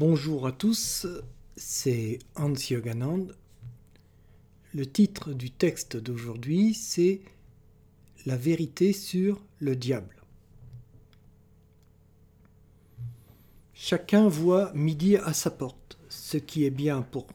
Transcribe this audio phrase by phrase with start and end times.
[0.00, 1.06] Bonjour à tous,
[1.56, 3.26] c'est Hans Yoganand.
[4.72, 7.20] Le titre du texte d'aujourd'hui, c'est
[8.24, 10.16] La vérité sur le diable.
[13.74, 15.98] Chacun voit midi à sa porte.
[16.08, 17.26] Ce qui est bien pour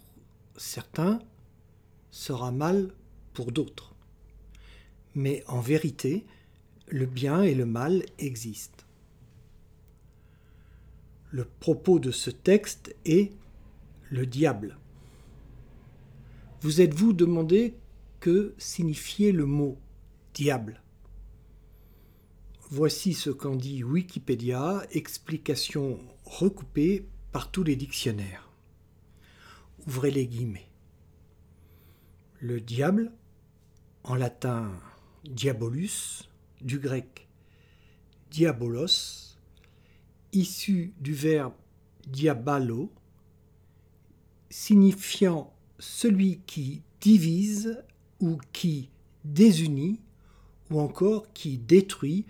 [0.58, 1.20] certains
[2.10, 2.96] sera mal
[3.36, 3.94] pour d'autres.
[5.14, 6.26] Mais en vérité,
[6.88, 8.85] le bien et le mal existent.
[11.36, 13.34] Le propos de ce texte est
[14.10, 14.78] le diable.
[16.62, 17.76] Vous êtes-vous demandé
[18.22, 19.78] que signifiait le mot
[20.34, 20.82] diable?
[22.70, 28.50] Voici ce qu'en dit Wikipédia, explication recoupée par tous les dictionnaires.
[29.88, 30.70] Ouvrez les guillemets.
[32.40, 33.12] Le diable,
[34.06, 34.72] en latin
[35.26, 36.30] diabolus,
[36.62, 37.28] du grec
[38.32, 39.35] diabolos,
[40.36, 41.54] issu du verbe
[42.08, 42.92] diabalo,
[44.50, 47.84] signifiant celui qui divise
[48.20, 48.90] ou qui
[49.24, 50.00] désunit
[50.70, 52.26] ou encore qui détruit,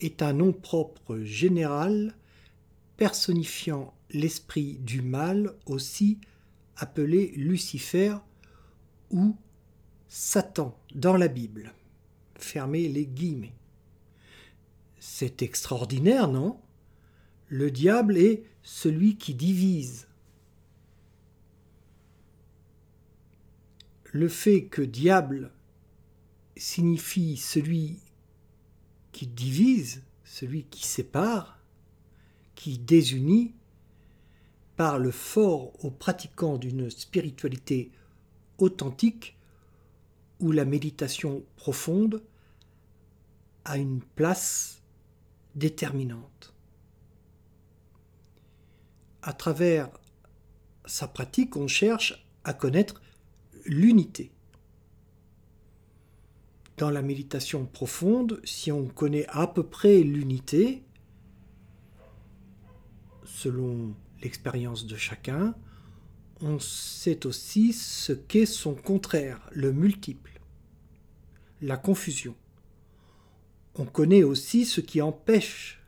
[0.00, 2.14] est un nom propre général
[2.96, 6.18] personnifiant l'esprit du mal aussi
[6.76, 8.16] appelé Lucifer
[9.10, 9.36] ou
[10.08, 11.72] Satan dans la Bible.
[12.34, 13.54] Fermez les guillemets.
[14.98, 16.58] C'est extraordinaire, non?
[17.52, 20.08] Le diable est celui qui divise.
[24.10, 25.50] Le fait que diable
[26.56, 27.98] signifie celui
[29.12, 31.58] qui divise, celui qui sépare,
[32.54, 33.52] qui désunit,
[34.76, 37.90] parle fort aux pratiquants d'une spiritualité
[38.56, 39.36] authentique
[40.40, 42.22] où la méditation profonde
[43.66, 44.80] a une place
[45.54, 46.51] déterminante
[49.22, 49.88] à travers
[50.84, 53.00] sa pratique, on cherche à connaître
[53.64, 54.32] l'unité.
[56.76, 60.82] Dans la méditation profonde, si on connaît à peu près l'unité,
[63.24, 65.54] selon l'expérience de chacun,
[66.40, 70.40] on sait aussi ce qu'est son contraire, le multiple,
[71.60, 72.34] la confusion.
[73.76, 75.80] On connaît aussi ce qui empêche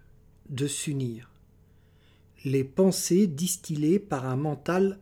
[0.49, 1.34] de s'unir
[2.45, 4.99] les pensées distillées par un mental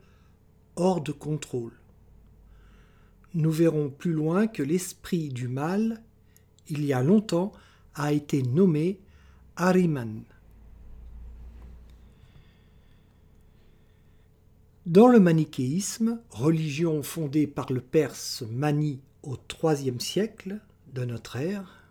[0.77, 1.73] hors de contrôle.
[3.35, 6.03] Nous verrons plus loin que l'esprit du mal,
[6.69, 7.53] il y a longtemps,
[7.95, 9.01] a été nommé
[9.57, 10.23] Ariman.
[14.87, 20.61] Dans le manichéisme, religion fondée par le Perse Mani au IIIe siècle
[20.93, 21.85] de notre ère,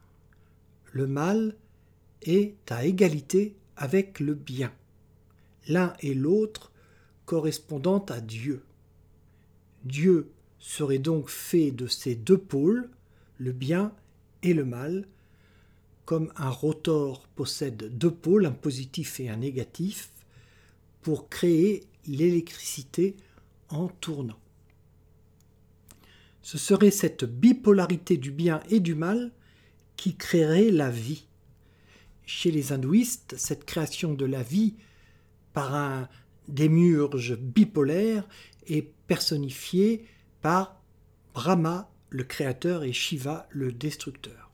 [0.92, 1.56] le mal
[2.22, 4.72] est à égalité avec le bien
[5.68, 6.72] l'un et l'autre
[7.26, 8.64] correspondant à Dieu.
[9.84, 12.90] Dieu serait donc fait de ces deux pôles,
[13.38, 13.94] le bien
[14.44, 15.08] et le mal,
[16.06, 20.10] comme un rotor possède deux pôles, un positif et un négatif,
[21.02, 23.16] pour créer l'électricité
[23.70, 24.40] en tournant.
[26.42, 29.32] Ce serait cette bipolarité du bien et du mal
[29.96, 31.26] qui créerait la vie.
[32.26, 34.76] Chez les hindouistes, cette création de la vie
[35.54, 36.08] par un
[36.48, 38.28] démiurge bipolaire
[38.68, 40.06] et personnifié
[40.42, 40.82] par
[41.34, 44.52] Brahma, le créateur, et Shiva, le destructeur.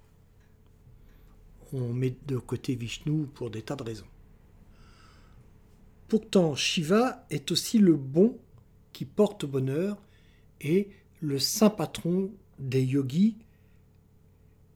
[1.74, 4.08] On met de côté Vishnu pour des tas de raisons.
[6.08, 8.38] Pourtant, Shiva est aussi le bon
[8.94, 10.02] qui porte bonheur
[10.62, 13.38] et le saint patron des yogis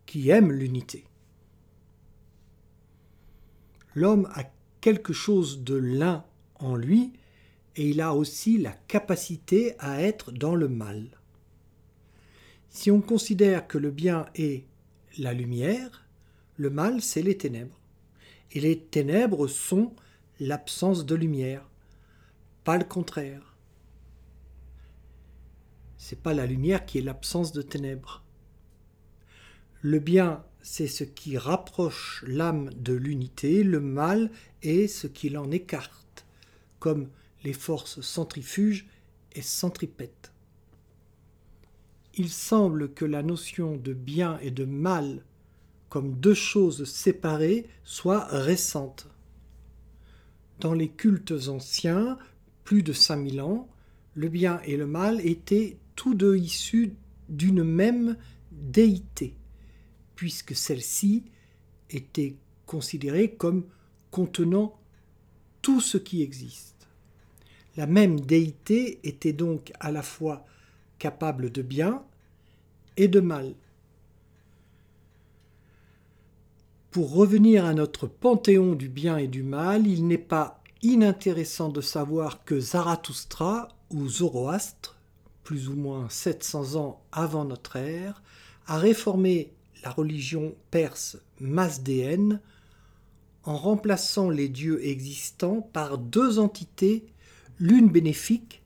[0.05, 1.05] qui aiment l'unité.
[3.95, 4.43] L'homme a
[4.81, 6.25] quelque chose de l'un
[6.55, 7.13] en lui
[7.75, 11.07] et il a aussi la capacité à être dans le mal.
[12.69, 14.65] Si on considère que le bien est
[15.17, 16.05] la lumière,
[16.57, 17.79] le mal c'est les ténèbres.
[18.51, 19.93] Et les ténèbres sont
[20.39, 21.69] l'absence de lumière,
[22.63, 23.55] pas le contraire.
[25.97, 28.23] C'est pas la lumière qui est l'absence de ténèbres.
[29.81, 34.29] Le bien c'est ce qui rapproche l'âme de l'unité, le mal
[34.61, 36.25] est ce qui l'en écarte,
[36.79, 37.09] comme
[37.43, 38.87] les forces centrifuges
[39.33, 40.31] et centripètes.
[42.15, 45.23] Il semble que la notion de bien et de mal
[45.89, 49.07] comme deux choses séparées soit récente.
[50.59, 52.17] Dans les cultes anciens,
[52.63, 53.67] plus de 5000 ans,
[54.13, 56.93] le bien et le mal étaient tous deux issus
[57.29, 58.15] d'une même
[58.51, 59.35] déité
[60.15, 61.23] puisque celle-ci
[61.89, 62.35] était
[62.65, 63.65] considérée comme
[64.11, 64.77] contenant
[65.61, 66.87] tout ce qui existe.
[67.77, 70.45] La même déité était donc à la fois
[70.99, 72.03] capable de bien
[72.97, 73.53] et de mal.
[76.91, 81.79] Pour revenir à notre panthéon du bien et du mal, il n'est pas inintéressant de
[81.79, 84.97] savoir que Zarathustra ou Zoroastre,
[85.43, 88.21] plus ou moins 700 ans avant notre ère,
[88.67, 92.39] a réformé la religion perse masdéenne
[93.43, 97.05] en remplaçant les dieux existants par deux entités,
[97.57, 98.61] l'une bénéfique,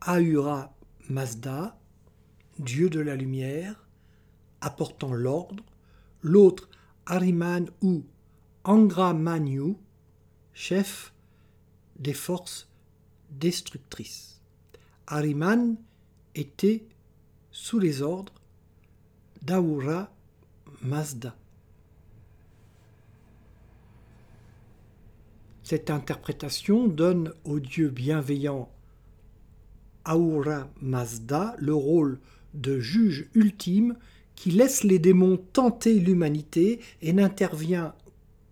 [0.00, 0.74] Ahura
[1.10, 1.78] Mazda,
[2.58, 3.86] dieu de la lumière,
[4.62, 5.64] apportant l'ordre,
[6.22, 6.70] l'autre
[7.06, 8.04] Ariman ou
[8.64, 9.76] Angra Manyu,
[10.54, 11.12] chef
[11.98, 12.68] des forces
[13.30, 14.40] destructrices.
[15.06, 15.76] Ariman
[16.34, 16.84] était
[17.50, 18.39] sous les ordres
[19.42, 20.10] d'Ahura
[20.82, 21.36] Mazda.
[25.62, 28.70] Cette interprétation donne au Dieu bienveillant
[30.04, 32.18] Ahura Mazda le rôle
[32.54, 33.96] de juge ultime
[34.34, 37.94] qui laisse les démons tenter l'humanité et n'intervient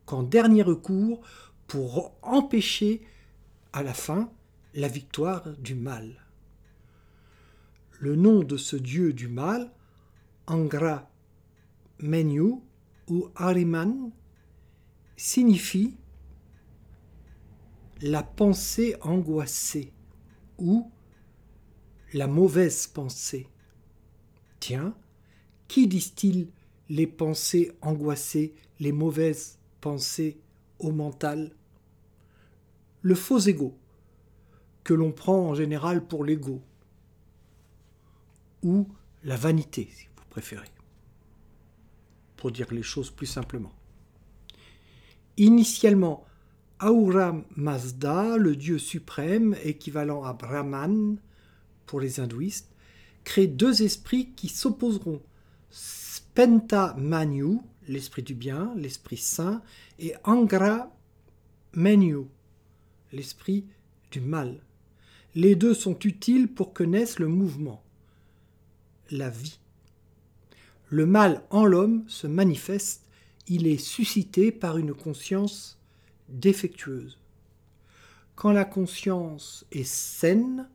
[0.06, 1.20] qu'en dernier recours
[1.66, 3.02] pour empêcher
[3.72, 4.30] à la fin
[4.74, 6.24] la victoire du mal.
[8.00, 9.72] Le nom de ce dieu du mal,
[10.48, 11.10] Angra
[12.00, 12.62] Menu
[13.08, 14.10] ou Ariman,
[15.16, 15.96] signifie
[18.00, 19.92] la pensée angoissée
[20.58, 20.90] ou
[22.14, 23.48] la mauvaise pensée.
[24.58, 24.96] Tiens,
[25.66, 26.50] qui disent-ils
[26.88, 30.40] les pensées angoissées, les mauvaises pensées
[30.78, 31.52] au mental?
[33.02, 33.76] Le faux ego,
[34.82, 36.62] que l'on prend en général pour l'ego,
[38.62, 38.88] ou
[39.24, 40.07] la vanité,
[42.36, 43.72] pour dire les choses plus simplement.
[45.36, 46.24] Initialement,
[46.78, 51.18] Ahura Mazda, le dieu suprême, équivalent à Brahman
[51.86, 52.70] pour les hindouistes,
[53.24, 55.20] crée deux esprits qui s'opposeront.
[55.70, 57.58] Spenta Manu,
[57.88, 59.62] l'esprit du bien, l'esprit saint,
[59.98, 60.92] et Angra
[61.72, 62.26] Menu,
[63.12, 63.66] l'esprit
[64.10, 64.60] du mal.
[65.34, 67.82] Les deux sont utiles pour que naisse le mouvement,
[69.10, 69.58] la vie.
[70.90, 73.04] Le mal en l'homme se manifeste,
[73.46, 75.78] il est suscité par une conscience
[76.30, 77.18] défectueuse.
[78.34, 80.68] Quand la conscience est saine,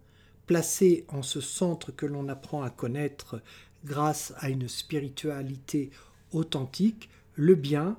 [0.45, 3.41] placée en ce centre que l'on apprend à connaître
[3.85, 5.89] grâce à une spiritualité
[6.31, 7.97] authentique, le bien,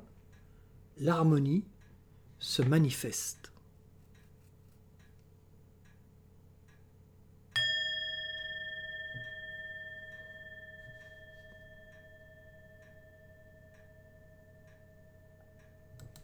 [0.98, 1.64] l'harmonie
[2.38, 3.53] se manifeste.